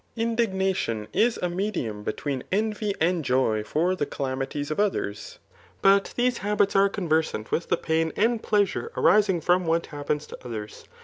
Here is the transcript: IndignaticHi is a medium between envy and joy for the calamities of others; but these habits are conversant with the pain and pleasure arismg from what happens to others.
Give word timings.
IndignaticHi 0.17 1.09
is 1.13 1.37
a 1.43 1.47
medium 1.51 2.01
between 2.01 2.43
envy 2.51 2.95
and 2.99 3.23
joy 3.23 3.63
for 3.63 3.95
the 3.95 4.07
calamities 4.07 4.71
of 4.71 4.79
others; 4.79 5.37
but 5.83 6.11
these 6.17 6.39
habits 6.39 6.75
are 6.75 6.89
conversant 6.89 7.51
with 7.51 7.69
the 7.69 7.77
pain 7.77 8.11
and 8.15 8.41
pleasure 8.41 8.91
arismg 8.95 9.43
from 9.43 9.67
what 9.67 9.85
happens 9.85 10.25
to 10.25 10.39
others. 10.43 10.85